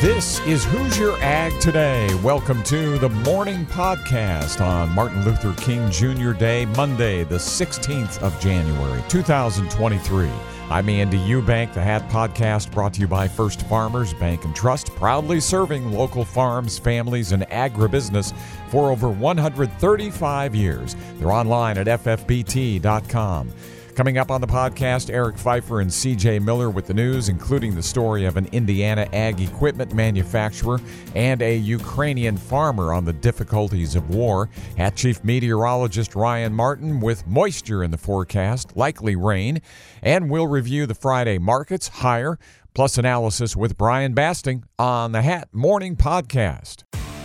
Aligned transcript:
This 0.00 0.40
is 0.40 0.62
Hoosier 0.66 1.12
Ag 1.22 1.58
Today. 1.58 2.12
Welcome 2.22 2.62
to 2.64 2.98
the 2.98 3.08
morning 3.08 3.64
podcast 3.64 4.60
on 4.60 4.90
Martin 4.90 5.24
Luther 5.24 5.54
King 5.54 5.90
Jr. 5.90 6.32
Day, 6.32 6.66
Monday, 6.66 7.24
the 7.24 7.36
16th 7.36 8.22
of 8.22 8.38
January, 8.38 9.02
2023. 9.08 10.30
I'm 10.68 10.90
Andy 10.90 11.16
Eubank, 11.16 11.72
the 11.72 11.80
Hat 11.80 12.06
Podcast 12.10 12.72
brought 12.72 12.92
to 12.94 13.00
you 13.00 13.08
by 13.08 13.26
First 13.26 13.62
Farmers 13.68 14.12
Bank 14.12 14.44
and 14.44 14.54
Trust, 14.54 14.94
proudly 14.96 15.40
serving 15.40 15.90
local 15.90 16.26
farms, 16.26 16.78
families, 16.78 17.32
and 17.32 17.44
agribusiness 17.44 18.34
for 18.68 18.90
over 18.90 19.08
135 19.08 20.54
years. 20.54 20.94
They're 21.14 21.32
online 21.32 21.78
at 21.78 21.86
ffbt.com. 21.86 23.50
Coming 23.96 24.18
up 24.18 24.30
on 24.30 24.42
the 24.42 24.46
podcast, 24.46 25.08
Eric 25.08 25.38
Pfeiffer 25.38 25.80
and 25.80 25.90
CJ 25.90 26.44
Miller 26.44 26.68
with 26.68 26.86
the 26.86 26.92
news, 26.92 27.30
including 27.30 27.74
the 27.74 27.82
story 27.82 28.26
of 28.26 28.36
an 28.36 28.44
Indiana 28.52 29.08
ag 29.14 29.40
equipment 29.40 29.94
manufacturer 29.94 30.82
and 31.14 31.40
a 31.40 31.56
Ukrainian 31.56 32.36
farmer 32.36 32.92
on 32.92 33.06
the 33.06 33.14
difficulties 33.14 33.94
of 33.94 34.14
war. 34.14 34.50
Hat 34.76 34.96
Chief 34.96 35.24
Meteorologist 35.24 36.14
Ryan 36.14 36.52
Martin 36.52 37.00
with 37.00 37.26
moisture 37.26 37.82
in 37.82 37.90
the 37.90 37.96
forecast, 37.96 38.76
likely 38.76 39.16
rain. 39.16 39.62
And 40.02 40.28
we'll 40.28 40.46
review 40.46 40.84
the 40.84 40.94
Friday 40.94 41.38
markets 41.38 41.88
higher, 41.88 42.38
plus 42.74 42.98
analysis 42.98 43.56
with 43.56 43.78
Brian 43.78 44.12
Basting 44.12 44.64
on 44.78 45.12
the 45.12 45.22
Hat 45.22 45.48
Morning 45.52 45.96
Podcast. 45.96 46.82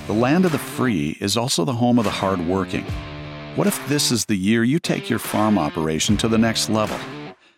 The 0.07 0.13
land 0.13 0.45
of 0.45 0.53
the 0.53 0.57
free 0.57 1.17
is 1.19 1.35
also 1.35 1.65
the 1.65 1.73
home 1.73 1.99
of 1.99 2.05
the 2.05 2.11
hardworking. 2.11 2.85
What 3.55 3.67
if 3.67 3.85
this 3.89 4.11
is 4.11 4.23
the 4.23 4.37
year 4.37 4.63
you 4.63 4.79
take 4.79 5.09
your 5.09 5.19
farm 5.19 5.57
operation 5.57 6.15
to 6.17 6.29
the 6.29 6.37
next 6.37 6.69
level? 6.69 6.97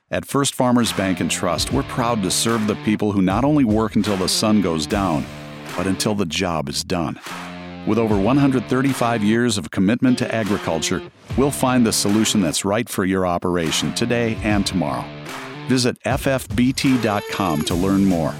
At 0.09 0.25
First 0.25 0.55
Farmers 0.55 0.91
Bank 0.91 1.19
and 1.19 1.29
Trust, 1.29 1.71
we're 1.71 1.83
proud 1.83 2.23
to 2.23 2.31
serve 2.31 2.65
the 2.65 2.73
people 2.77 3.11
who 3.11 3.21
not 3.21 3.45
only 3.45 3.63
work 3.63 3.95
until 3.95 4.17
the 4.17 4.27
sun 4.27 4.63
goes 4.63 4.87
down, 4.87 5.23
but 5.77 5.85
until 5.85 6.15
the 6.15 6.25
job 6.25 6.67
is 6.67 6.83
done. 6.83 7.19
With 7.85 7.99
over 7.99 8.17
135 8.19 9.23
years 9.23 9.59
of 9.59 9.69
commitment 9.69 10.17
to 10.17 10.33
agriculture, 10.33 10.99
we'll 11.37 11.51
find 11.51 11.85
the 11.85 11.93
solution 11.93 12.41
that's 12.41 12.65
right 12.65 12.89
for 12.89 13.05
your 13.05 13.27
operation 13.27 13.93
today 13.93 14.35
and 14.41 14.65
tomorrow. 14.65 15.05
Visit 15.67 16.01
ffbt.com 16.01 17.61
to 17.61 17.75
learn 17.75 18.03
more. 18.03 18.31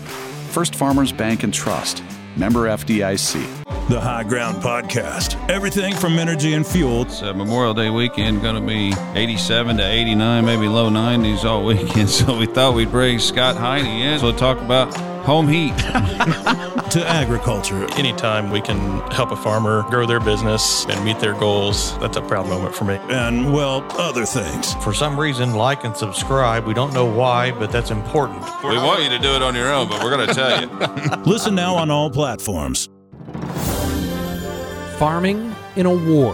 First 0.49 0.73
Farmers 0.73 1.11
Bank 1.11 1.43
and 1.43 1.53
Trust, 1.53 2.01
member 2.35 2.61
FDIC. 2.61 3.62
The 3.89 3.99
High 3.99 4.23
Ground 4.23 4.63
Podcast. 4.63 5.37
Everything 5.49 5.93
from 5.93 6.17
energy 6.17 6.53
and 6.53 6.65
fuel. 6.65 7.01
It's 7.01 7.21
uh, 7.21 7.33
Memorial 7.33 7.73
Day 7.73 7.89
weekend, 7.89 8.41
going 8.41 8.55
to 8.55 8.61
be 8.61 8.93
87 9.13 9.75
to 9.75 9.85
89, 9.85 10.45
maybe 10.45 10.69
low 10.69 10.89
90s 10.89 11.43
all 11.43 11.65
weekend. 11.65 12.09
So 12.09 12.37
we 12.37 12.45
thought 12.45 12.75
we'd 12.75 12.91
bring 12.91 13.19
Scott 13.19 13.57
Heine 13.57 13.85
in 13.85 14.21
to 14.21 14.31
talk 14.33 14.59
about 14.59 14.95
home 15.25 15.49
heat. 15.49 15.73
to 16.91 17.05
agriculture. 17.05 17.85
Anytime 17.95 18.51
we 18.51 18.61
can 18.61 19.01
help 19.11 19.31
a 19.31 19.35
farmer 19.35 19.83
grow 19.89 20.05
their 20.05 20.21
business 20.21 20.85
and 20.85 21.03
meet 21.03 21.19
their 21.19 21.33
goals, 21.33 21.97
that's 21.99 22.15
a 22.15 22.21
proud 22.21 22.47
moment 22.47 22.73
for 22.73 22.85
me. 22.85 22.95
And, 23.09 23.51
well, 23.51 23.85
other 23.99 24.25
things. 24.25 24.75
For 24.75 24.93
some 24.93 25.19
reason, 25.19 25.55
like 25.55 25.83
and 25.83 25.97
subscribe. 25.97 26.65
We 26.65 26.73
don't 26.73 26.93
know 26.93 27.05
why, 27.05 27.51
but 27.51 27.71
that's 27.71 27.91
important. 27.91 28.43
We 28.63 28.77
want 28.77 29.03
you 29.03 29.09
to 29.09 29.19
do 29.19 29.35
it 29.35 29.41
on 29.41 29.55
your 29.55 29.73
own, 29.73 29.89
but 29.89 30.01
we're 30.03 30.15
going 30.15 30.27
to 30.27 30.33
tell 30.33 30.61
you. 30.61 31.23
Listen 31.25 31.53
now 31.53 31.75
on 31.75 31.89
all 31.89 32.09
platforms. 32.09 32.89
Farming 35.03 35.53
in 35.75 35.85
a 35.85 35.93
War. 35.93 36.33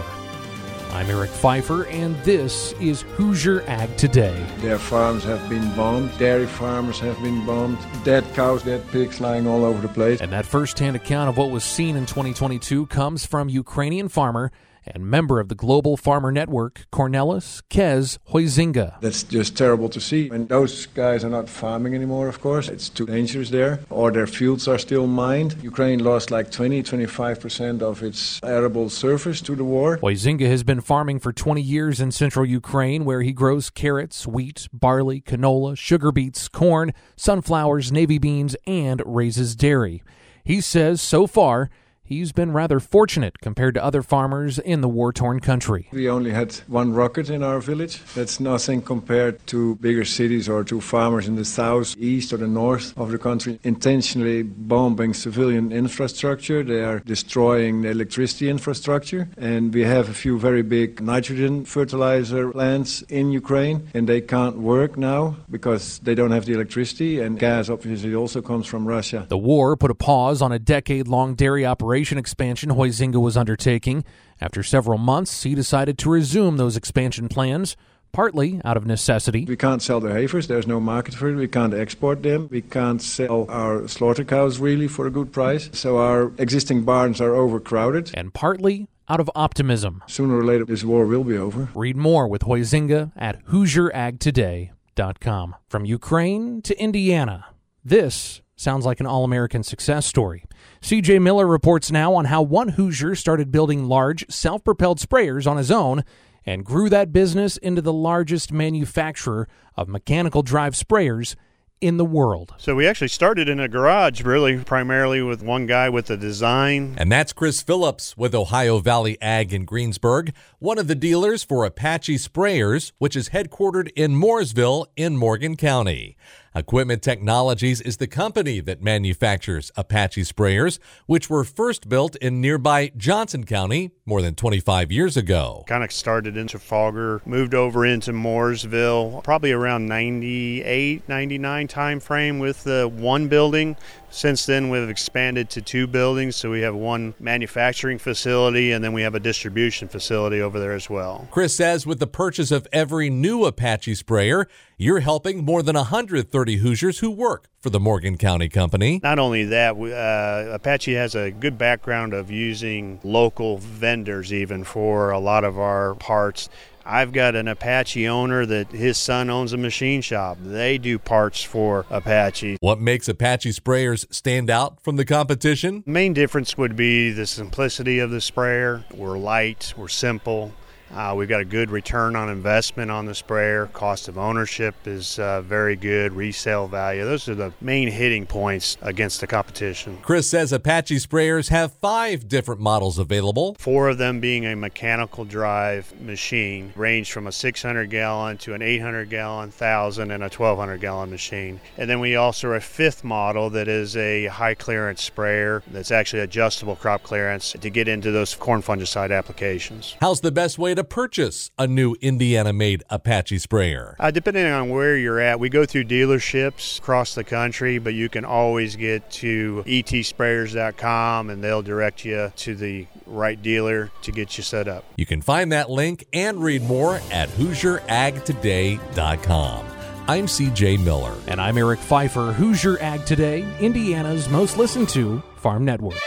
I'm 0.92 1.10
Eric 1.10 1.30
Pfeiffer, 1.30 1.86
and 1.86 2.14
this 2.22 2.72
is 2.74 3.02
Hoosier 3.02 3.64
Ag 3.66 3.96
Today. 3.96 4.46
Their 4.58 4.78
farms 4.78 5.24
have 5.24 5.48
been 5.48 5.74
bombed, 5.74 6.16
dairy 6.18 6.46
farmers 6.46 7.00
have 7.00 7.20
been 7.20 7.44
bombed, 7.44 7.78
dead 8.04 8.22
cows, 8.32 8.62
dead 8.62 8.86
pigs 8.92 9.20
lying 9.20 9.48
all 9.48 9.64
over 9.64 9.84
the 9.84 9.92
place. 9.92 10.20
And 10.20 10.30
that 10.30 10.46
first 10.46 10.78
hand 10.78 10.94
account 10.94 11.28
of 11.28 11.36
what 11.36 11.50
was 11.50 11.64
seen 11.64 11.96
in 11.96 12.06
2022 12.06 12.86
comes 12.86 13.26
from 13.26 13.48
Ukrainian 13.48 14.08
farmer 14.08 14.52
and 14.94 15.06
member 15.06 15.40
of 15.40 15.48
the 15.48 15.54
Global 15.54 15.96
Farmer 15.96 16.32
Network, 16.32 16.86
Cornelis 16.92 17.62
Kees 17.68 18.18
Huizinga. 18.30 19.00
That's 19.00 19.22
just 19.22 19.56
terrible 19.56 19.88
to 19.88 20.00
see. 20.00 20.28
And 20.30 20.48
those 20.48 20.86
guys 20.86 21.24
are 21.24 21.30
not 21.30 21.48
farming 21.48 21.94
anymore, 21.94 22.28
of 22.28 22.40
course. 22.40 22.68
It's 22.68 22.88
too 22.88 23.06
dangerous 23.06 23.50
there. 23.50 23.80
Or 23.90 24.10
their 24.10 24.26
fields 24.26 24.68
are 24.68 24.78
still 24.78 25.06
mined. 25.06 25.56
Ukraine 25.62 26.02
lost 26.02 26.30
like 26.30 26.50
20, 26.50 26.82
25% 26.82 27.82
of 27.82 28.02
its 28.02 28.40
arable 28.42 28.90
surface 28.90 29.40
to 29.42 29.54
the 29.54 29.64
war. 29.64 29.98
Huizinga 29.98 30.46
has 30.46 30.62
been 30.62 30.80
farming 30.80 31.20
for 31.20 31.32
20 31.32 31.60
years 31.60 32.00
in 32.00 32.10
central 32.10 32.44
Ukraine, 32.44 33.04
where 33.04 33.22
he 33.22 33.32
grows 33.32 33.70
carrots, 33.70 34.26
wheat, 34.26 34.68
barley, 34.72 35.20
canola, 35.20 35.76
sugar 35.76 36.12
beets, 36.12 36.48
corn, 36.48 36.92
sunflowers, 37.16 37.92
navy 37.92 38.18
beans, 38.18 38.56
and 38.66 39.02
raises 39.04 39.54
dairy. 39.56 40.02
He 40.44 40.60
says 40.60 41.00
so 41.00 41.26
far, 41.26 41.70
he's 42.10 42.32
been 42.32 42.50
rather 42.50 42.80
fortunate 42.80 43.40
compared 43.40 43.72
to 43.72 43.84
other 43.84 44.02
farmers 44.02 44.58
in 44.58 44.80
the 44.80 44.88
war 44.88 45.12
torn 45.12 45.38
country. 45.38 45.88
We 45.92 46.10
only 46.10 46.32
had 46.32 46.52
one 46.66 46.92
rocket 46.92 47.30
in 47.30 47.42
our 47.44 47.60
village. 47.60 48.02
That's 48.14 48.40
nothing 48.40 48.82
compared 48.82 49.46
to 49.46 49.76
bigger 49.76 50.04
cities 50.04 50.48
or 50.48 50.64
to 50.64 50.80
farmers 50.80 51.28
in 51.28 51.36
the 51.36 51.44
south, 51.44 51.96
east, 51.98 52.32
or 52.32 52.38
the 52.38 52.48
north 52.48 52.98
of 52.98 53.12
the 53.12 53.18
country 53.18 53.60
intentionally 53.62 54.42
bombing 54.42 55.14
civilian 55.14 55.70
infrastructure. 55.70 56.64
They 56.64 56.82
are 56.82 56.98
destroying 56.98 57.82
the 57.82 57.90
electricity 57.90 58.50
infrastructure. 58.50 59.28
And 59.36 59.72
we 59.72 59.82
have 59.84 60.08
a 60.08 60.14
few 60.14 60.36
very 60.36 60.62
big 60.62 61.00
nitrogen 61.00 61.64
fertilizer 61.64 62.50
plants 62.50 63.02
in 63.02 63.30
Ukraine, 63.30 63.88
and 63.94 64.08
they 64.08 64.20
can't 64.20 64.56
work 64.56 64.96
now 64.96 65.36
because 65.48 66.00
they 66.00 66.16
don't 66.16 66.32
have 66.32 66.44
the 66.44 66.54
electricity. 66.54 67.20
And 67.20 67.38
gas 67.38 67.70
obviously 67.70 68.16
also 68.16 68.42
comes 68.42 68.66
from 68.66 68.84
Russia. 68.84 69.26
The 69.28 69.38
war 69.38 69.76
put 69.76 69.92
a 69.92 69.94
pause 69.94 70.42
on 70.42 70.50
a 70.50 70.58
decade 70.58 71.06
long 71.06 71.36
dairy 71.36 71.64
operation 71.64 71.99
expansion 72.18 72.70
Huizinga 72.70 73.20
was 73.20 73.36
undertaking. 73.36 74.04
After 74.40 74.62
several 74.62 74.98
months, 74.98 75.42
he 75.42 75.54
decided 75.54 75.98
to 75.98 76.10
resume 76.10 76.56
those 76.56 76.76
expansion 76.76 77.28
plans, 77.28 77.76
partly 78.12 78.60
out 78.64 78.76
of 78.76 78.86
necessity. 78.86 79.44
We 79.44 79.56
can't 79.56 79.82
sell 79.82 80.00
the 80.00 80.12
heifers, 80.12 80.46
there's 80.46 80.66
no 80.66 80.80
market 80.80 81.14
for 81.14 81.28
it, 81.28 81.36
we 81.36 81.48
can't 81.48 81.74
export 81.74 82.22
them, 82.22 82.48
we 82.50 82.62
can't 82.62 83.02
sell 83.02 83.46
our 83.48 83.86
slaughter 83.88 84.24
cows 84.24 84.58
really 84.58 84.88
for 84.88 85.06
a 85.06 85.10
good 85.10 85.32
price, 85.32 85.70
so 85.72 85.98
our 85.98 86.32
existing 86.38 86.84
barns 86.84 87.20
are 87.20 87.34
overcrowded. 87.34 88.10
And 88.14 88.32
partly 88.32 88.88
out 89.08 89.20
of 89.20 89.30
optimism. 89.34 90.02
Sooner 90.06 90.38
or 90.38 90.44
later, 90.44 90.64
this 90.64 90.84
war 90.84 91.04
will 91.04 91.24
be 91.24 91.36
over. 91.36 91.68
Read 91.74 91.96
more 91.96 92.28
with 92.28 92.42
Huizinga 92.42 93.10
at 93.16 93.44
HoosierAgToday.com. 93.46 95.56
From 95.68 95.84
Ukraine 95.84 96.62
to 96.62 96.80
Indiana, 96.80 97.46
this 97.84 98.40
sounds 98.60 98.84
like 98.84 99.00
an 99.00 99.06
all 99.06 99.24
American 99.24 99.62
success 99.62 100.06
story. 100.06 100.44
CJ 100.82 101.20
Miller 101.22 101.46
reports 101.46 101.90
now 101.90 102.14
on 102.14 102.26
how 102.26 102.42
one 102.42 102.68
Hoosier 102.70 103.14
started 103.14 103.50
building 103.50 103.86
large, 103.86 104.24
self 104.30 104.62
propelled 104.62 104.98
sprayers 104.98 105.46
on 105.46 105.56
his 105.56 105.70
own 105.70 106.04
and 106.44 106.64
grew 106.64 106.88
that 106.88 107.12
business 107.12 107.56
into 107.56 107.82
the 107.82 107.92
largest 107.92 108.52
manufacturer 108.52 109.48
of 109.76 109.88
mechanical 109.88 110.42
drive 110.42 110.74
sprayers 110.74 111.36
in 111.80 111.96
the 111.96 112.04
world. 112.04 112.54
So 112.58 112.74
we 112.74 112.86
actually 112.86 113.08
started 113.08 113.48
in 113.48 113.58
a 113.58 113.68
garage, 113.68 114.22
really, 114.22 114.58
primarily 114.58 115.22
with 115.22 115.42
one 115.42 115.66
guy 115.66 115.88
with 115.88 116.06
the 116.06 116.16
design. 116.16 116.94
And 116.98 117.10
that's 117.10 117.32
Chris 117.32 117.62
Phillips 117.62 118.16
with 118.16 118.34
Ohio 118.34 118.78
Valley 118.80 119.20
Ag 119.22 119.52
in 119.52 119.64
Greensburg, 119.64 120.34
one 120.58 120.78
of 120.78 120.88
the 120.88 120.94
dealers 120.94 121.42
for 121.42 121.64
Apache 121.64 122.16
Sprayers, 122.16 122.92
which 122.98 123.16
is 123.16 123.30
headquartered 123.30 123.90
in 123.96 124.12
Mooresville 124.12 124.86
in 124.96 125.16
Morgan 125.16 125.56
County. 125.56 126.16
Equipment 126.52 127.00
Technologies 127.00 127.80
is 127.80 127.98
the 127.98 128.08
company 128.08 128.58
that 128.58 128.82
manufactures 128.82 129.70
Apache 129.76 130.22
sprayers, 130.22 130.80
which 131.06 131.30
were 131.30 131.44
first 131.44 131.88
built 131.88 132.16
in 132.16 132.40
nearby 132.40 132.90
Johnson 132.96 133.44
County 133.44 133.92
more 134.04 134.20
than 134.20 134.34
25 134.34 134.90
years 134.90 135.16
ago. 135.16 135.62
Kind 135.68 135.84
of 135.84 135.92
started 135.92 136.36
in 136.36 136.48
Trafalgar, 136.48 137.22
moved 137.24 137.54
over 137.54 137.86
into 137.86 138.12
Mooresville, 138.12 139.22
probably 139.22 139.52
around 139.52 139.86
98, 139.86 141.08
99 141.08 141.68
time 141.68 142.00
frame 142.00 142.40
with 142.40 142.64
the 142.64 142.90
one 142.92 143.28
building. 143.28 143.76
Since 144.10 144.46
then, 144.46 144.70
we've 144.70 144.88
expanded 144.88 145.48
to 145.50 145.62
two 145.62 145.86
buildings, 145.86 146.34
so 146.34 146.50
we 146.50 146.62
have 146.62 146.74
one 146.74 147.14
manufacturing 147.20 147.98
facility 147.98 148.72
and 148.72 148.82
then 148.82 148.92
we 148.92 149.02
have 149.02 149.14
a 149.14 149.20
distribution 149.20 149.86
facility 149.88 150.40
over 150.40 150.58
there 150.58 150.72
as 150.72 150.90
well. 150.90 151.28
Chris 151.30 151.54
says 151.54 151.86
with 151.86 152.00
the 152.00 152.06
purchase 152.06 152.50
of 152.50 152.66
every 152.72 153.08
new 153.08 153.44
Apache 153.44 153.94
sprayer, 153.94 154.48
you're 154.76 155.00
helping 155.00 155.44
more 155.44 155.62
than 155.62 155.76
130 155.76 156.56
Hoosiers 156.56 156.98
who 156.98 157.10
work 157.10 157.48
for 157.60 157.70
the 157.70 157.78
Morgan 157.78 158.16
County 158.16 158.48
Company. 158.48 158.98
Not 159.02 159.18
only 159.18 159.44
that, 159.44 159.76
uh, 159.76 160.54
Apache 160.54 160.94
has 160.94 161.14
a 161.14 161.30
good 161.30 161.56
background 161.56 162.12
of 162.12 162.30
using 162.30 162.98
local 163.04 163.58
vendors 163.58 164.32
even 164.32 164.64
for 164.64 165.10
a 165.10 165.18
lot 165.18 165.44
of 165.44 165.58
our 165.58 165.94
parts. 165.94 166.48
I've 166.90 167.12
got 167.12 167.36
an 167.36 167.46
Apache 167.46 168.08
owner 168.08 168.44
that 168.46 168.72
his 168.72 168.98
son 168.98 169.30
owns 169.30 169.52
a 169.52 169.56
machine 169.56 170.00
shop. 170.00 170.38
They 170.42 170.76
do 170.76 170.98
parts 170.98 171.40
for 171.40 171.86
Apache. 171.88 172.56
What 172.60 172.80
makes 172.80 173.08
Apache 173.08 173.52
sprayers 173.52 174.12
stand 174.12 174.50
out 174.50 174.82
from 174.82 174.96
the 174.96 175.04
competition? 175.04 175.84
Main 175.86 176.14
difference 176.14 176.58
would 176.58 176.74
be 176.74 177.12
the 177.12 177.26
simplicity 177.26 178.00
of 178.00 178.10
the 178.10 178.20
sprayer. 178.20 178.84
We're 178.92 179.18
light, 179.18 179.72
we're 179.76 179.86
simple. 179.86 180.52
Uh, 180.92 181.14
we've 181.16 181.28
got 181.28 181.40
a 181.40 181.44
good 181.44 181.70
return 181.70 182.16
on 182.16 182.28
investment 182.28 182.90
on 182.90 183.06
the 183.06 183.14
sprayer. 183.14 183.66
Cost 183.66 184.08
of 184.08 184.18
ownership 184.18 184.74
is 184.86 185.18
uh, 185.18 185.40
very 185.42 185.76
good. 185.76 186.12
Resale 186.12 186.66
value. 186.66 187.04
Those 187.04 187.28
are 187.28 187.34
the 187.34 187.52
main 187.60 187.88
hitting 187.88 188.26
points 188.26 188.76
against 188.82 189.20
the 189.20 189.26
competition. 189.26 189.98
Chris 190.02 190.28
says 190.28 190.52
Apache 190.52 190.96
sprayers 190.96 191.48
have 191.48 191.72
five 191.74 192.28
different 192.28 192.60
models 192.60 192.98
available. 192.98 193.54
Four 193.58 193.88
of 193.88 193.98
them 193.98 194.20
being 194.20 194.46
a 194.46 194.56
mechanical 194.56 195.24
drive 195.24 195.98
machine, 196.00 196.72
range 196.74 197.12
from 197.12 197.26
a 197.26 197.32
600 197.32 197.88
gallon 197.88 198.38
to 198.38 198.54
an 198.54 198.62
800 198.62 199.08
gallon, 199.10 199.48
1000, 199.50 200.10
and 200.10 200.22
a 200.22 200.26
1200 200.26 200.80
gallon 200.80 201.10
machine. 201.10 201.60
And 201.76 201.88
then 201.88 202.00
we 202.00 202.16
also 202.16 202.52
have 202.52 202.62
a 202.62 202.64
fifth 202.64 203.04
model 203.04 203.50
that 203.50 203.68
is 203.68 203.96
a 203.96 204.26
high 204.26 204.54
clearance 204.54 205.02
sprayer 205.02 205.62
that's 205.68 205.90
actually 205.90 206.22
adjustable 206.22 206.76
crop 206.76 207.02
clearance 207.02 207.52
to 207.52 207.70
get 207.70 207.88
into 207.88 208.10
those 208.10 208.34
corn 208.34 208.62
fungicide 208.62 209.16
applications. 209.16 209.96
How's 210.00 210.20
the 210.20 210.32
best 210.32 210.58
way 210.58 210.74
to 210.74 210.79
purchase 210.84 211.50
a 211.58 211.66
new 211.66 211.96
Indiana 212.00 212.52
made 212.52 212.84
Apache 212.90 213.38
sprayer? 213.38 213.96
Uh, 213.98 214.10
depending 214.10 214.46
on 214.46 214.68
where 214.70 214.96
you're 214.96 215.20
at, 215.20 215.38
we 215.40 215.48
go 215.48 215.64
through 215.66 215.84
dealerships 215.84 216.78
across 216.78 217.14
the 217.14 217.24
country, 217.24 217.78
but 217.78 217.94
you 217.94 218.08
can 218.08 218.24
always 218.24 218.76
get 218.76 219.10
to 219.10 219.62
etsprayers.com 219.66 221.30
and 221.30 221.42
they'll 221.44 221.62
direct 221.62 222.04
you 222.04 222.32
to 222.36 222.54
the 222.54 222.86
right 223.06 223.40
dealer 223.42 223.90
to 224.02 224.12
get 224.12 224.36
you 224.36 224.44
set 224.44 224.68
up. 224.68 224.84
You 224.96 225.06
can 225.06 225.22
find 225.22 225.52
that 225.52 225.70
link 225.70 226.04
and 226.12 226.42
read 226.42 226.62
more 226.62 226.96
at 227.10 227.28
HoosierAgToday.com. 227.30 229.66
I'm 230.08 230.26
CJ 230.26 230.84
Miller. 230.84 231.14
And 231.28 231.40
I'm 231.40 231.56
Eric 231.56 231.78
Pfeiffer. 231.80 232.32
Hoosier 232.32 232.78
Ag 232.80 233.06
Today, 233.06 233.46
Indiana's 233.60 234.28
most 234.28 234.56
listened 234.56 234.88
to 234.90 235.22
farm 235.36 235.64
network. 235.64 236.00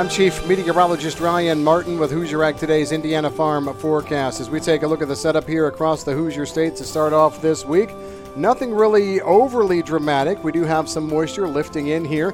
I'm 0.00 0.08
Chief 0.08 0.46
Meteorologist 0.46 1.20
Ryan 1.20 1.62
Martin 1.62 1.98
with 1.98 2.10
Hoosier 2.10 2.42
Ag 2.42 2.56
Today's 2.56 2.90
Indiana 2.90 3.30
Farm 3.30 3.70
Forecast. 3.74 4.40
As 4.40 4.48
we 4.48 4.58
take 4.58 4.82
a 4.82 4.86
look 4.86 5.02
at 5.02 5.08
the 5.08 5.14
setup 5.14 5.46
here 5.46 5.66
across 5.66 6.04
the 6.04 6.14
Hoosier 6.14 6.46
State 6.46 6.74
to 6.76 6.84
start 6.84 7.12
off 7.12 7.42
this 7.42 7.66
week, 7.66 7.90
nothing 8.34 8.72
really 8.72 9.20
overly 9.20 9.82
dramatic. 9.82 10.42
We 10.42 10.52
do 10.52 10.64
have 10.64 10.88
some 10.88 11.06
moisture 11.06 11.46
lifting 11.46 11.88
in 11.88 12.02
here. 12.02 12.32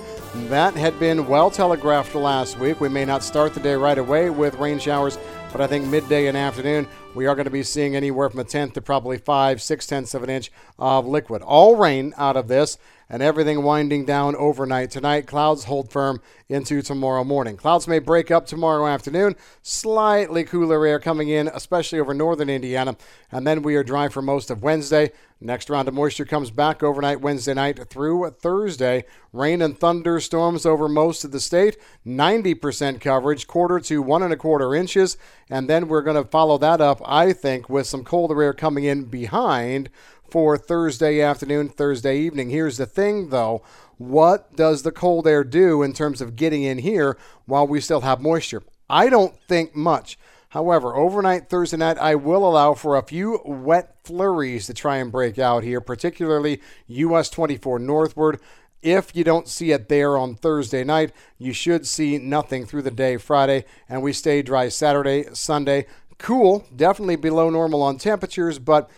That 0.48 0.74
had 0.74 0.96
been 1.00 1.26
well 1.26 1.50
telegraphed 1.50 2.14
last 2.14 2.56
week. 2.56 2.80
We 2.80 2.88
may 2.88 3.04
not 3.04 3.24
start 3.24 3.52
the 3.52 3.58
day 3.58 3.74
right 3.74 3.98
away 3.98 4.30
with 4.30 4.54
rain 4.60 4.78
showers, 4.78 5.18
but 5.50 5.60
I 5.60 5.66
think 5.66 5.88
midday 5.88 6.28
and 6.28 6.36
afternoon 6.36 6.86
we 7.16 7.26
are 7.26 7.34
going 7.34 7.46
to 7.46 7.50
be 7.50 7.64
seeing 7.64 7.96
anywhere 7.96 8.30
from 8.30 8.38
a 8.38 8.44
tenth 8.44 8.74
to 8.74 8.80
probably 8.80 9.18
five, 9.18 9.60
six 9.60 9.88
tenths 9.88 10.14
of 10.14 10.22
an 10.22 10.30
inch 10.30 10.52
of 10.78 11.04
liquid. 11.04 11.42
All 11.42 11.74
rain 11.74 12.14
out 12.16 12.36
of 12.36 12.46
this 12.46 12.78
and 13.08 13.22
everything 13.22 13.62
winding 13.62 14.04
down 14.04 14.34
overnight 14.36 14.90
tonight. 14.90 15.26
Clouds 15.26 15.64
hold 15.64 15.90
firm 15.90 16.20
into 16.48 16.82
tomorrow 16.82 17.24
morning. 17.24 17.56
Clouds 17.56 17.86
may 17.86 17.98
break 17.98 18.30
up 18.30 18.46
tomorrow 18.46 18.86
afternoon. 18.86 19.36
Slightly 19.62 20.44
cooler 20.44 20.86
air 20.86 20.98
coming 20.98 21.28
in, 21.28 21.48
especially 21.48 22.00
over 22.00 22.14
northern 22.14 22.50
Indiana. 22.50 22.96
And 23.30 23.46
then 23.46 23.62
we 23.62 23.76
are 23.76 23.84
dry 23.84 24.08
for 24.08 24.22
most 24.22 24.50
of 24.50 24.62
Wednesday. 24.62 25.12
Next 25.40 25.68
round 25.68 25.86
of 25.86 25.92
moisture 25.92 26.24
comes 26.24 26.50
back 26.50 26.82
overnight 26.82 27.20
Wednesday 27.20 27.52
night 27.52 27.90
through 27.90 28.30
Thursday. 28.30 29.04
Rain 29.34 29.60
and 29.60 29.78
thunderstorms 29.78 30.64
over 30.64 30.88
most 30.88 31.24
of 31.24 31.30
the 31.30 31.40
state. 31.40 31.76
90% 32.06 33.02
coverage, 33.02 33.46
quarter 33.46 33.78
to 33.80 34.00
one 34.00 34.22
and 34.22 34.32
a 34.32 34.36
quarter 34.36 34.74
inches. 34.74 35.18
And 35.50 35.68
then 35.68 35.88
we're 35.88 36.00
going 36.02 36.16
to 36.16 36.28
follow 36.28 36.56
that 36.58 36.80
up, 36.80 37.02
I 37.04 37.34
think, 37.34 37.68
with 37.68 37.86
some 37.86 38.02
colder 38.02 38.42
air 38.42 38.54
coming 38.54 38.84
in 38.84 39.04
behind 39.04 39.90
for 40.30 40.56
Thursday 40.56 41.20
afternoon, 41.20 41.68
Thursday 41.68 42.18
evening. 42.18 42.50
Here's 42.50 42.76
the 42.76 42.86
thing, 42.86 43.30
though. 43.30 43.62
What 43.98 44.54
does 44.56 44.82
the 44.82 44.92
cold 44.92 45.26
air 45.26 45.44
do 45.44 45.82
in 45.82 45.92
terms 45.92 46.20
of 46.20 46.36
getting 46.36 46.62
in 46.62 46.78
here 46.78 47.16
while 47.46 47.66
we 47.66 47.80
still 47.80 48.02
have 48.02 48.20
moisture? 48.20 48.62
I 48.88 49.08
don't 49.08 49.38
think 49.48 49.74
much. 49.74 50.18
However, 50.50 50.94
overnight 50.94 51.48
Thursday 51.48 51.76
night, 51.76 51.98
I 51.98 52.14
will 52.14 52.46
allow 52.46 52.74
for 52.74 52.96
a 52.96 53.02
few 53.02 53.40
wet 53.44 53.96
flurries 54.04 54.66
to 54.66 54.74
try 54.74 54.96
and 54.98 55.12
break 55.12 55.38
out 55.38 55.64
here, 55.64 55.80
particularly 55.80 56.60
US 56.86 57.28
24 57.28 57.78
northward. 57.78 58.40
If 58.82 59.16
you 59.16 59.24
don't 59.24 59.48
see 59.48 59.72
it 59.72 59.88
there 59.88 60.16
on 60.16 60.36
Thursday 60.36 60.84
night, 60.84 61.12
you 61.38 61.52
should 61.52 61.86
see 61.86 62.18
nothing 62.18 62.66
through 62.66 62.82
the 62.82 62.90
day 62.90 63.16
Friday, 63.16 63.64
and 63.88 64.02
we 64.02 64.12
stay 64.12 64.42
dry 64.42 64.68
Saturday, 64.68 65.26
Sunday. 65.32 65.86
Cool, 66.18 66.64
definitely 66.74 67.16
below 67.16 67.50
normal 67.50 67.82
on 67.82 67.98
temperatures, 67.98 68.58
but 68.58 68.88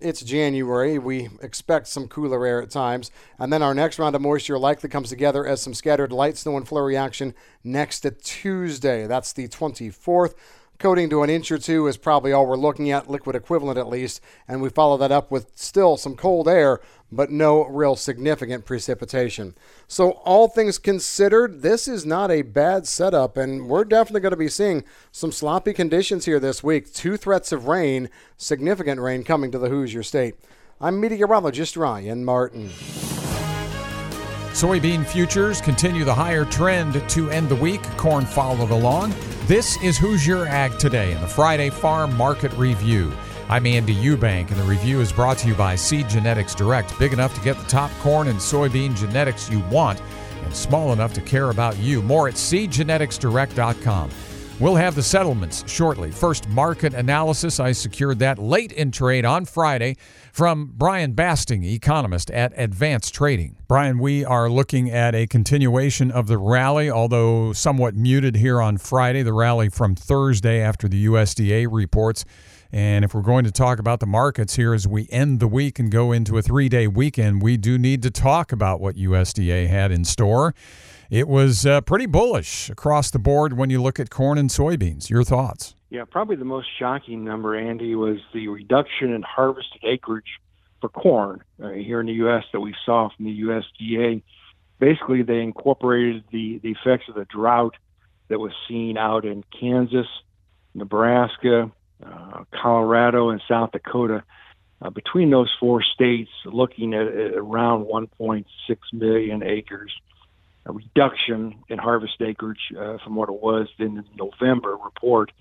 it's 0.00 0.22
January. 0.22 0.98
We 0.98 1.28
expect 1.42 1.88
some 1.88 2.08
cooler 2.08 2.44
air 2.46 2.62
at 2.62 2.70
times. 2.70 3.10
And 3.38 3.52
then 3.52 3.62
our 3.62 3.74
next 3.74 3.98
round 3.98 4.14
of 4.14 4.22
moisture 4.22 4.58
likely 4.58 4.88
comes 4.88 5.08
together 5.08 5.46
as 5.46 5.60
some 5.60 5.74
scattered 5.74 6.12
light 6.12 6.36
snow 6.36 6.56
and 6.56 6.66
flurry 6.66 6.96
action 6.96 7.34
next 7.64 8.00
to 8.00 8.10
Tuesday. 8.10 9.06
That's 9.06 9.32
the 9.32 9.48
24th. 9.48 10.34
Coating 10.78 11.10
to 11.10 11.24
an 11.24 11.30
inch 11.30 11.50
or 11.50 11.58
two 11.58 11.88
is 11.88 11.96
probably 11.96 12.32
all 12.32 12.46
we're 12.46 12.56
looking 12.56 12.92
at, 12.92 13.10
liquid 13.10 13.34
equivalent 13.34 13.78
at 13.78 13.88
least. 13.88 14.20
And 14.46 14.62
we 14.62 14.68
follow 14.68 14.96
that 14.98 15.10
up 15.10 15.28
with 15.28 15.50
still 15.56 15.96
some 15.96 16.14
cold 16.14 16.46
air, 16.46 16.80
but 17.10 17.32
no 17.32 17.64
real 17.66 17.96
significant 17.96 18.64
precipitation. 18.64 19.56
So, 19.88 20.10
all 20.24 20.46
things 20.46 20.78
considered, 20.78 21.62
this 21.62 21.88
is 21.88 22.06
not 22.06 22.30
a 22.30 22.42
bad 22.42 22.86
setup, 22.86 23.36
and 23.36 23.68
we're 23.68 23.84
definitely 23.84 24.20
going 24.20 24.30
to 24.30 24.36
be 24.36 24.48
seeing 24.48 24.84
some 25.10 25.32
sloppy 25.32 25.72
conditions 25.72 26.26
here 26.26 26.38
this 26.38 26.62
week. 26.62 26.94
Two 26.94 27.16
threats 27.16 27.50
of 27.50 27.66
rain, 27.66 28.08
significant 28.36 29.00
rain 29.00 29.24
coming 29.24 29.50
to 29.50 29.58
the 29.58 29.70
Hoosier 29.70 30.04
State. 30.04 30.36
I'm 30.80 31.00
meteorologist 31.00 31.76
Ryan 31.76 32.24
Martin. 32.24 32.68
Soybean 34.52 35.04
futures 35.04 35.60
continue 35.60 36.04
the 36.04 36.14
higher 36.14 36.44
trend 36.44 37.08
to 37.10 37.30
end 37.30 37.48
the 37.48 37.56
week. 37.56 37.82
Corn 37.96 38.24
followed 38.24 38.70
along. 38.70 39.12
This 39.48 39.82
is 39.82 39.96
Hoosier 39.96 40.44
Ag 40.44 40.78
Today 40.78 41.10
in 41.10 41.22
the 41.22 41.26
Friday 41.26 41.70
Farm 41.70 42.14
Market 42.18 42.52
Review. 42.52 43.10
I'm 43.48 43.64
Andy 43.64 43.94
Eubank, 43.94 44.50
and 44.50 44.60
the 44.60 44.64
review 44.64 45.00
is 45.00 45.10
brought 45.10 45.38
to 45.38 45.48
you 45.48 45.54
by 45.54 45.74
Seed 45.74 46.06
Genetics 46.10 46.54
Direct, 46.54 46.98
big 46.98 47.14
enough 47.14 47.34
to 47.34 47.40
get 47.40 47.56
the 47.56 47.64
top 47.64 47.90
corn 48.00 48.28
and 48.28 48.38
soybean 48.38 48.94
genetics 48.94 49.48
you 49.48 49.60
want, 49.70 50.02
and 50.44 50.54
small 50.54 50.92
enough 50.92 51.14
to 51.14 51.22
care 51.22 51.48
about 51.48 51.78
you. 51.78 52.02
More 52.02 52.28
at 52.28 52.34
seedgeneticsdirect.com. 52.34 54.10
We'll 54.60 54.74
have 54.74 54.96
the 54.96 55.04
settlements 55.04 55.62
shortly. 55.68 56.10
First, 56.10 56.48
market 56.48 56.92
analysis. 56.92 57.60
I 57.60 57.70
secured 57.70 58.18
that 58.18 58.40
late 58.40 58.72
in 58.72 58.90
trade 58.90 59.24
on 59.24 59.44
Friday 59.44 59.96
from 60.32 60.72
Brian 60.76 61.12
Basting, 61.12 61.62
economist 61.62 62.28
at 62.32 62.52
Advance 62.56 63.08
Trading. 63.08 63.54
Brian, 63.68 64.00
we 64.00 64.24
are 64.24 64.50
looking 64.50 64.90
at 64.90 65.14
a 65.14 65.28
continuation 65.28 66.10
of 66.10 66.26
the 66.26 66.38
rally, 66.38 66.90
although 66.90 67.52
somewhat 67.52 67.94
muted 67.94 68.34
here 68.34 68.60
on 68.60 68.78
Friday, 68.78 69.22
the 69.22 69.32
rally 69.32 69.68
from 69.68 69.94
Thursday 69.94 70.60
after 70.60 70.88
the 70.88 71.06
USDA 71.06 71.68
reports. 71.70 72.24
And 72.70 73.04
if 73.04 73.14
we're 73.14 73.22
going 73.22 73.44
to 73.44 73.52
talk 73.52 73.78
about 73.78 74.00
the 74.00 74.06
markets 74.06 74.56
here 74.56 74.74
as 74.74 74.86
we 74.86 75.08
end 75.10 75.40
the 75.40 75.48
week 75.48 75.78
and 75.78 75.90
go 75.90 76.12
into 76.12 76.36
a 76.36 76.42
three 76.42 76.68
day 76.68 76.86
weekend, 76.86 77.42
we 77.42 77.56
do 77.56 77.78
need 77.78 78.02
to 78.02 78.10
talk 78.10 78.52
about 78.52 78.80
what 78.80 78.96
USDA 78.96 79.68
had 79.68 79.90
in 79.90 80.04
store 80.04 80.54
it 81.10 81.26
was 81.26 81.64
uh, 81.64 81.80
pretty 81.80 82.06
bullish 82.06 82.68
across 82.68 83.10
the 83.10 83.18
board 83.18 83.54
when 83.54 83.70
you 83.70 83.80
look 83.80 83.98
at 83.98 84.10
corn 84.10 84.36
and 84.36 84.50
soybeans. 84.50 85.08
Your 85.08 85.24
thoughts? 85.24 85.74
Yeah, 85.90 86.04
probably 86.04 86.36
the 86.36 86.44
most 86.44 86.68
shocking 86.78 87.24
number, 87.24 87.56
Andy, 87.56 87.94
was 87.94 88.18
the 88.34 88.48
reduction 88.48 89.14
in 89.14 89.22
harvested 89.22 89.82
acreage 89.84 90.38
for 90.82 90.90
corn 90.90 91.42
uh, 91.62 91.70
here 91.70 92.00
in 92.00 92.06
the 92.06 92.12
U.S. 92.14 92.44
that 92.52 92.60
we 92.60 92.74
saw 92.84 93.08
from 93.16 93.24
the 93.24 93.40
USDA. 93.40 94.22
Basically, 94.78 95.22
they 95.22 95.40
incorporated 95.40 96.24
the, 96.30 96.60
the 96.62 96.72
effects 96.72 97.08
of 97.08 97.14
the 97.14 97.24
drought 97.24 97.74
that 98.28 98.38
was 98.38 98.52
seen 98.68 98.98
out 98.98 99.24
in 99.24 99.42
Kansas, 99.58 100.06
Nebraska, 100.74 101.72
uh, 102.04 102.44
Colorado, 102.52 103.30
and 103.30 103.42
South 103.48 103.72
Dakota. 103.72 104.22
Uh, 104.80 104.90
between 104.90 105.30
those 105.30 105.50
four 105.58 105.82
states, 105.82 106.30
looking 106.44 106.94
at, 106.94 107.08
at 107.08 107.34
around 107.34 107.86
1.6 107.86 108.44
million 108.92 109.42
acres 109.42 109.92
a 110.68 110.72
reduction 110.72 111.56
in 111.68 111.78
harvest 111.78 112.20
acreage 112.20 112.72
uh, 112.78 112.98
from 113.02 113.16
what 113.16 113.28
it 113.28 113.42
was 113.42 113.68
in 113.78 113.96
the 113.96 114.04
November 114.16 114.76
report. 114.76 115.32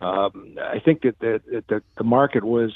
Um, 0.00 0.56
I 0.58 0.80
think 0.80 1.02
that 1.02 1.18
the, 1.18 1.62
the, 1.68 1.82
the 1.98 2.04
market 2.04 2.42
was 2.42 2.72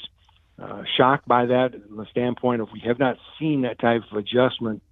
uh, 0.61 0.83
shocked 0.95 1.27
by 1.27 1.47
that 1.47 1.71
from 1.87 1.97
the 1.97 2.05
standpoint 2.11 2.61
of 2.61 2.69
we 2.71 2.81
have 2.81 2.99
not 2.99 3.17
seen 3.39 3.63
that 3.63 3.79
type 3.79 4.03
of 4.09 4.17
adjustment 4.17 4.83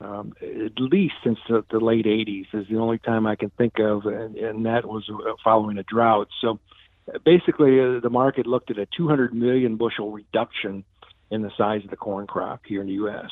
um, 0.00 0.34
at 0.40 0.78
least 0.80 1.14
since 1.22 1.38
the, 1.48 1.64
the, 1.70 1.78
late 1.78 2.06
80s 2.06 2.46
is 2.52 2.66
the 2.68 2.78
only 2.78 2.98
time 2.98 3.24
I 3.24 3.36
can 3.36 3.50
think 3.50 3.78
of, 3.78 4.04
and, 4.06 4.36
and 4.36 4.66
that 4.66 4.84
was 4.84 5.08
uh, 5.08 5.34
following 5.44 5.78
a 5.78 5.84
drought. 5.84 6.28
So 6.40 6.58
basically, 7.24 7.80
uh, 7.80 8.00
the 8.00 8.10
market 8.10 8.46
looked 8.46 8.70
at 8.70 8.78
a 8.78 8.86
200 8.96 9.34
million 9.34 9.76
bushel 9.76 10.10
reduction 10.10 10.84
in 11.30 11.42
the 11.42 11.50
size 11.56 11.82
of 11.84 11.90
the 11.90 11.96
corn 11.96 12.26
crop 12.26 12.60
here 12.66 12.80
in 12.80 12.86
the 12.86 12.94
U.S 12.94 13.30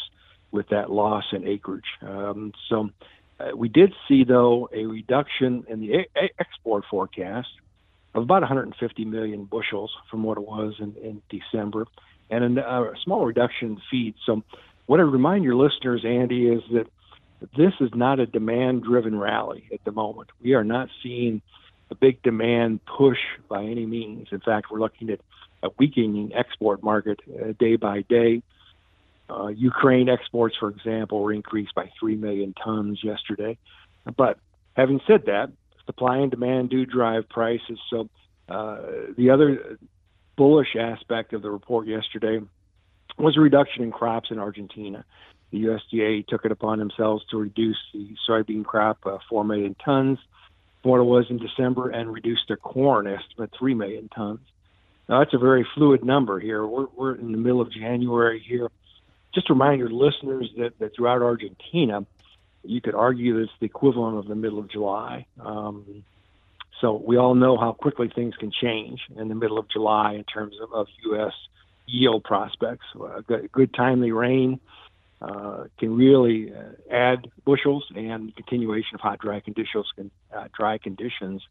with 0.50 0.68
that 0.68 0.90
loss 0.90 1.24
in 1.32 1.46
acreage. 1.46 1.84
Um, 2.02 2.52
so 2.68 2.90
uh, 3.38 3.56
we 3.56 3.68
did 3.68 3.92
see, 4.08 4.24
though, 4.24 4.68
a 4.72 4.84
reduction 4.84 5.64
in 5.68 5.80
the 5.80 6.06
a- 6.16 6.30
export 6.38 6.84
forecast 6.90 7.48
of 8.14 8.24
about 8.24 8.42
150 8.42 9.04
million 9.04 9.44
bushels 9.44 9.92
from 10.10 10.22
what 10.22 10.36
it 10.38 10.46
was 10.46 10.74
in, 10.80 10.94
in 11.02 11.22
December, 11.30 11.86
and 12.30 12.58
a, 12.58 12.62
uh, 12.62 12.82
a 12.82 12.94
small 13.04 13.24
reduction 13.24 13.68
in 13.68 13.80
feed. 13.90 14.14
So, 14.26 14.42
what 14.86 14.98
I 14.98 15.04
remind 15.04 15.44
your 15.44 15.54
listeners, 15.54 16.04
Andy, 16.04 16.48
is 16.48 16.62
that 16.72 16.88
this 17.56 17.72
is 17.80 17.90
not 17.94 18.18
a 18.18 18.26
demand-driven 18.26 19.16
rally 19.16 19.68
at 19.72 19.84
the 19.84 19.92
moment. 19.92 20.30
We 20.42 20.54
are 20.54 20.64
not 20.64 20.88
seeing 21.02 21.42
a 21.90 21.94
big 21.94 22.23
demand 22.23 22.80
push 22.87 23.18
by 23.49 23.64
any 23.64 23.87
means. 23.87 24.28
In 24.30 24.40
fact, 24.40 24.70
we're 24.70 24.78
looking 24.78 25.11
at 25.11 25.20
a 25.62 25.70
weakening 25.78 26.32
export 26.35 26.82
market 26.82 27.20
uh, 27.28 27.52
day 27.59 27.76
by 27.76 28.02
day. 28.02 28.42
Uh, 29.28 29.49
Ukraine 29.49 30.09
exports, 30.09 30.56
for 30.59 30.68
example, 30.68 31.20
were 31.20 31.32
increased 31.32 31.75
by 31.75 31.90
3 31.99 32.16
million 32.16 32.54
tons 32.54 33.00
yesterday. 33.02 33.59
But 34.16 34.38
having 34.76 35.00
said 35.06 35.26
that, 35.26 35.50
supply 35.87 36.18
and 36.18 36.30
demand 36.30 36.70
do 36.70 36.87
drive 36.87 37.28
prices. 37.28 37.78
So 37.90 38.09
uh, 38.49 38.78
the 39.16 39.30
other 39.30 39.78
bullish 40.37 40.75
aspect 40.78 41.32
of 41.32 41.42
the 41.42 41.50
report 41.50 41.87
yesterday 41.87 42.40
was 43.18 43.37
a 43.37 43.40
reduction 43.40 43.82
in 43.82 43.90
crops 43.90 44.30
in 44.30 44.38
Argentina. 44.38 45.04
The 45.50 45.64
USDA 45.64 46.26
took 46.28 46.44
it 46.44 46.52
upon 46.52 46.78
themselves 46.78 47.25
to 47.30 47.37
reduce 47.37 47.78
the 47.92 48.16
soybean 48.28 48.64
crop 48.64 48.99
uh, 49.04 49.18
4 49.28 49.44
million 49.44 49.75
tons 49.85 50.18
what 50.82 50.99
it 50.99 51.04
was 51.04 51.26
in 51.30 51.38
December 51.38 51.90
and 51.90 52.12
reduced 52.12 52.49
their 52.49 52.56
corn 52.56 53.06
estimate 53.06 53.50
3 53.58 53.75
million 53.75 54.08
tons. 54.08 54.40
Now, 55.08 55.18
that's 55.18 55.34
a 55.34 55.38
very 55.38 55.66
fluid 55.75 56.04
number 56.04 56.38
here. 56.38 56.64
We're, 56.64 56.87
we're 56.96 57.14
in 57.14 57.32
the 57.32 57.38
middle 57.38 57.60
of 57.60 57.72
January 57.72 58.40
here. 58.40 58.68
Just 59.34 59.49
to 59.49 59.54
remind 59.54 59.80
your 59.80 59.90
listeners 59.90 60.50
that, 60.56 60.78
that 60.78 60.94
throughout 60.94 61.22
Argentina, 61.22 62.06
you 62.62 62.80
could 62.80 62.94
argue 62.94 63.34
that 63.34 63.42
it's 63.42 63.52
the 63.60 63.66
equivalent 63.66 64.18
of 64.18 64.26
the 64.26 64.34
middle 64.34 64.58
of 64.58 64.70
July. 64.70 65.26
Um, 65.40 66.04
so 66.80 66.94
we 66.94 67.16
all 67.16 67.34
know 67.34 67.56
how 67.56 67.72
quickly 67.72 68.08
things 68.08 68.37
can 68.37 68.50
change 68.50 69.00
in 69.16 69.28
the 69.28 69.34
middle 69.34 69.58
of 69.58 69.68
July 69.68 70.14
in 70.14 70.25
terms 70.25 70.56
of, 70.62 70.72
of 70.72 70.87
U.S. 71.04 71.32
yield 71.87 72.25
prospects. 72.25 72.87
Good, 73.26 73.52
good 73.52 73.75
timely 73.75 74.12
rain 74.12 74.60
uh, 75.20 75.64
can 75.78 75.96
really 75.96 76.52
uh, 76.52 76.92
add 76.92 77.30
bushels, 77.44 77.84
and 77.94 78.34
continuation 78.36 78.94
of 78.94 79.00
hot, 79.00 79.18
dry 79.18 79.40
conditions 79.40 79.86
can 79.94 80.10
uh, 80.34 80.48
dry 80.56 80.78
conditions 80.78 81.42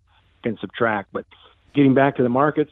can 0.43 0.57
subtract. 0.59 1.09
But 1.13 1.25
getting 1.73 1.93
back 1.93 2.17
to 2.17 2.23
the 2.23 2.29
markets, 2.29 2.71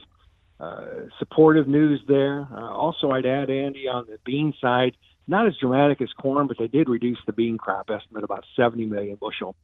uh, 0.59 0.85
supportive 1.19 1.67
news 1.67 2.01
there. 2.07 2.47
Uh, 2.51 2.71
also, 2.71 3.11
I'd 3.11 3.27
add 3.27 3.49
Andy 3.49 3.87
on 3.87 4.07
the 4.07 4.17
bean 4.25 4.53
side, 4.59 4.97
not 5.27 5.45
as 5.45 5.53
dramatic 5.57 6.01
as 6.01 6.09
corn, 6.13 6.47
but 6.47 6.57
they 6.57 6.67
did 6.67 6.89
reduce 6.89 7.19
the 7.27 7.33
bean 7.33 7.59
crop 7.59 7.89
estimate 7.91 8.23
about 8.23 8.43
70 8.55 8.87
million 8.87 9.17
bushel 9.17 9.55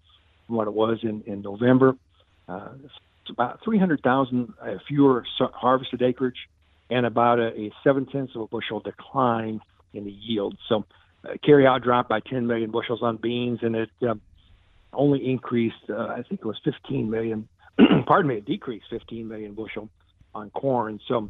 from 0.45 0.55
what 0.57 0.67
it 0.67 0.73
was 0.73 0.99
in 1.01 1.23
in 1.25 1.41
November. 1.41 1.95
Uh, 2.47 2.69
it's 3.23 3.31
about 3.31 3.63
300,000 3.63 4.53
uh, 4.61 4.75
fewer 4.87 5.25
harvested 5.39 6.01
acreage 6.01 6.47
and 6.89 7.05
about 7.05 7.39
a, 7.39 7.47
a 7.59 7.71
seven 7.83 8.05
tenths 8.05 8.35
of 8.35 8.41
a 8.41 8.47
bushel 8.47 8.79
decline 8.81 9.61
in 9.93 10.03
the 10.03 10.11
yield. 10.11 10.57
So 10.67 10.85
carry 11.43 11.65
out 11.65 11.83
dropped 11.83 12.09
by 12.09 12.19
10 12.19 12.47
million 12.47 12.71
bushels 12.71 13.01
on 13.01 13.17
beans, 13.17 13.59
and 13.61 13.75
it 13.75 13.89
uh, 14.07 14.15
only 14.93 15.29
increased, 15.29 15.89
uh, 15.89 16.07
I 16.07 16.23
think 16.27 16.41
it 16.41 16.45
was 16.45 16.59
15 16.63 17.09
million. 17.09 17.47
pardon 18.05 18.29
me, 18.29 18.35
it 18.35 18.45
decreased 18.45 18.85
15 18.89 19.27
million 19.27 19.53
bushel 19.53 19.89
on 20.35 20.49
corn. 20.51 20.99
So 21.07 21.29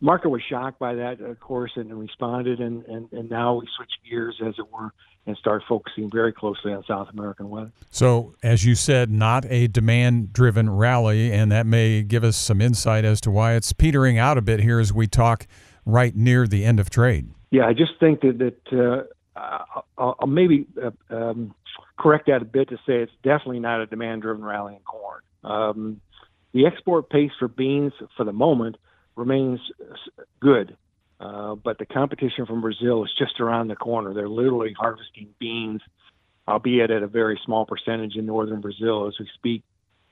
market 0.00 0.28
was 0.28 0.42
shocked 0.48 0.78
by 0.78 0.94
that, 0.94 1.20
of 1.20 1.40
course, 1.40 1.72
and, 1.76 1.90
and 1.90 1.98
responded, 1.98 2.60
and, 2.60 2.84
and, 2.86 3.12
and 3.12 3.30
now 3.30 3.54
we 3.56 3.68
switch 3.76 3.90
gears, 4.08 4.40
as 4.44 4.54
it 4.58 4.72
were, 4.72 4.92
and 5.26 5.36
start 5.36 5.62
focusing 5.68 6.10
very 6.10 6.32
closely 6.32 6.72
on 6.72 6.82
South 6.84 7.08
American 7.12 7.50
weather. 7.50 7.70
So, 7.90 8.34
as 8.42 8.64
you 8.64 8.74
said, 8.74 9.10
not 9.10 9.44
a 9.50 9.66
demand 9.66 10.32
driven 10.32 10.70
rally, 10.70 11.32
and 11.32 11.52
that 11.52 11.66
may 11.66 12.02
give 12.02 12.24
us 12.24 12.36
some 12.36 12.60
insight 12.60 13.04
as 13.04 13.20
to 13.22 13.30
why 13.30 13.54
it's 13.54 13.72
petering 13.72 14.18
out 14.18 14.38
a 14.38 14.42
bit 14.42 14.60
here 14.60 14.78
as 14.80 14.92
we 14.92 15.06
talk 15.06 15.46
right 15.88 16.14
near 16.14 16.46
the 16.46 16.64
end 16.64 16.78
of 16.78 16.90
trade. 16.90 17.30
Yeah, 17.50 17.66
I 17.66 17.72
just 17.72 17.92
think 17.98 18.20
that, 18.20 18.38
that 18.38 19.08
uh, 19.34 19.80
I'll, 19.96 20.26
maybe 20.26 20.66
uh, 20.80 20.90
um, 21.14 21.54
correct 21.98 22.26
that 22.26 22.42
a 22.42 22.44
bit 22.44 22.68
to 22.68 22.76
say 22.86 22.98
it's 23.02 23.12
definitely 23.24 23.60
not 23.60 23.80
a 23.80 23.86
demand 23.86 24.22
driven 24.22 24.44
rally 24.44 24.74
in 24.74 24.80
corn. 24.80 25.22
Um, 25.42 26.00
the 26.52 26.66
export 26.66 27.08
pace 27.08 27.30
for 27.38 27.48
beans 27.48 27.92
for 28.16 28.24
the 28.24 28.32
moment 28.32 28.76
remains 29.16 29.60
good. 30.40 30.76
Uh, 31.20 31.56
but 31.56 31.78
the 31.78 31.86
competition 31.86 32.46
from 32.46 32.60
Brazil 32.60 33.04
is 33.04 33.10
just 33.18 33.40
around 33.40 33.68
the 33.68 33.76
corner. 33.76 34.14
They're 34.14 34.28
literally 34.28 34.72
harvesting 34.78 35.28
beans, 35.40 35.80
albeit 36.46 36.92
at 36.92 37.02
a 37.02 37.08
very 37.08 37.40
small 37.44 37.66
percentage 37.66 38.14
in 38.14 38.26
northern 38.26 38.60
Brazil 38.60 39.08
as 39.08 39.14
we 39.18 39.28
speak. 39.34 39.64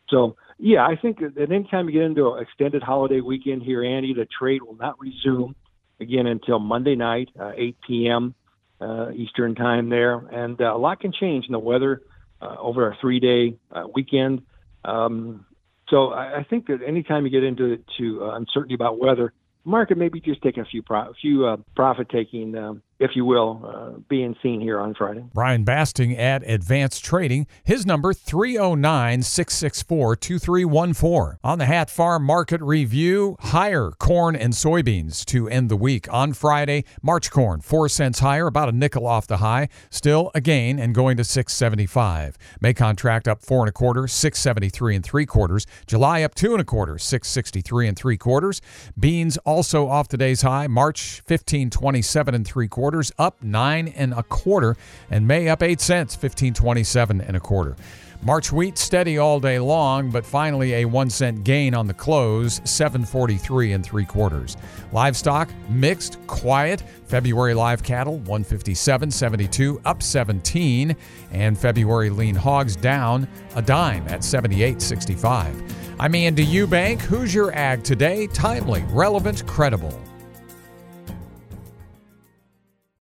So, 0.08 0.36
yeah, 0.58 0.84
I 0.84 0.96
think 0.96 1.20
that 1.20 1.50
anytime 1.50 1.88
you 1.88 1.92
get 1.92 2.02
into 2.02 2.32
an 2.32 2.42
extended 2.42 2.82
holiday 2.82 3.20
weekend 3.20 3.62
here, 3.62 3.84
Andy, 3.84 4.14
the 4.14 4.26
trade 4.26 4.62
will 4.62 4.76
not 4.76 4.96
resume 5.00 5.54
again 6.00 6.26
until 6.26 6.58
Monday 6.58 6.94
night, 6.94 7.30
uh, 7.38 7.52
8 7.56 7.76
p.m. 7.86 8.34
Uh, 8.80 9.10
Eastern 9.12 9.54
time 9.54 9.88
there. 9.88 10.16
And 10.16 10.60
uh, 10.60 10.74
a 10.74 10.78
lot 10.78 11.00
can 11.00 11.12
change 11.12 11.46
in 11.46 11.52
the 11.52 11.58
weather 11.58 12.02
uh, 12.40 12.56
over 12.58 12.90
a 12.90 12.96
three 13.00 13.20
day 13.20 13.56
uh, 13.72 13.84
weekend. 13.94 14.42
Um, 14.84 15.46
so 15.88 16.08
I, 16.08 16.38
I 16.38 16.42
think 16.44 16.66
that 16.66 16.80
anytime 16.86 17.24
you 17.24 17.30
get 17.30 17.44
into 17.44 17.82
to 17.98 18.24
uh, 18.24 18.36
uncertainty 18.36 18.74
about 18.74 18.98
weather, 18.98 19.32
market 19.64 19.98
maybe 19.98 20.20
just 20.20 20.42
taking 20.42 20.62
a 20.62 20.66
few 20.66 20.82
pro- 20.82 21.10
a 21.10 21.14
few 21.14 21.46
uh, 21.46 21.56
profit 21.74 22.08
taking 22.08 22.56
um, 22.56 22.82
if 22.98 23.14
you 23.14 23.24
will, 23.24 23.62
uh, 23.64 23.98
being 24.08 24.34
seen 24.42 24.60
here 24.60 24.80
on 24.80 24.94
Friday. 24.94 25.22
Brian 25.34 25.64
Basting 25.64 26.16
at 26.16 26.42
Advance 26.48 26.98
Trading. 26.98 27.46
His 27.62 27.84
number 27.84 28.14
309 28.14 29.22
664 29.22 30.16
2314. 30.16 31.38
On 31.44 31.58
the 31.58 31.66
Hat 31.66 31.90
Farm 31.90 32.24
Market 32.24 32.62
Review, 32.62 33.36
higher 33.40 33.90
corn 33.98 34.34
and 34.34 34.54
soybeans 34.54 35.24
to 35.26 35.48
end 35.48 35.68
the 35.68 35.76
week. 35.76 36.10
On 36.12 36.32
Friday, 36.32 36.84
March 37.02 37.30
corn, 37.30 37.60
4 37.60 37.88
cents 37.88 38.20
higher, 38.20 38.46
about 38.46 38.70
a 38.70 38.72
nickel 38.72 39.06
off 39.06 39.26
the 39.26 39.38
high. 39.38 39.68
Still 39.90 40.30
a 40.34 40.40
gain 40.40 40.78
and 40.78 40.94
going 40.94 41.18
to 41.18 41.24
675. 41.24 42.38
May 42.60 42.72
contract 42.72 43.28
up 43.28 43.42
4 43.42 43.64
and 43.64 43.68
a 43.68 43.72
quarter, 43.72 44.08
673 44.08 44.96
and 44.96 45.04
3 45.04 45.26
quarters. 45.26 45.66
July 45.86 46.22
up 46.22 46.34
2 46.34 46.52
and 46.52 46.62
a 46.62 46.64
quarter, 46.64 46.98
663 46.98 47.88
and 47.88 47.96
3 47.96 48.16
quarters. 48.16 48.62
Beans 48.98 49.36
also 49.38 49.86
off 49.86 50.08
today's 50.08 50.40
high, 50.40 50.66
March 50.66 51.22
1527 51.26 52.34
and 52.34 52.46
3 52.46 52.68
quarters 52.68 52.85
up 53.18 53.42
nine 53.42 53.88
and 53.88 54.12
a 54.12 54.22
quarter, 54.22 54.76
and 55.10 55.26
May 55.26 55.48
up 55.48 55.62
eight 55.62 55.80
cents, 55.80 56.14
fifteen 56.14 56.54
twenty-seven 56.54 57.20
and 57.20 57.36
a 57.36 57.40
quarter. 57.40 57.76
March 58.22 58.50
wheat 58.50 58.78
steady 58.78 59.18
all 59.18 59.38
day 59.38 59.58
long, 59.58 60.10
but 60.10 60.24
finally 60.24 60.74
a 60.74 60.84
one 60.84 61.10
cent 61.10 61.44
gain 61.44 61.74
on 61.74 61.86
the 61.86 61.94
close, 61.94 62.60
743 62.64 63.72
and 63.72 63.84
three 63.84 64.04
quarters. 64.04 64.56
Livestock 64.92 65.48
mixed, 65.68 66.18
quiet. 66.26 66.82
February 67.06 67.54
live 67.54 67.82
cattle 67.82 68.18
157.72, 68.20 69.80
up 69.84 70.02
17, 70.02 70.96
and 71.32 71.58
February 71.58 72.10
lean 72.10 72.34
hogs 72.34 72.74
down 72.74 73.28
a 73.54 73.62
dime 73.62 74.06
at 74.08 74.20
78.65. 74.20 75.72
I'm 75.98 76.14
Andy 76.14 76.44
Eubank. 76.44 77.00
Hoosier 77.00 77.52
Ag 77.52 77.84
Today? 77.84 78.26
Timely, 78.26 78.84
relevant, 78.88 79.46
credible. 79.46 79.98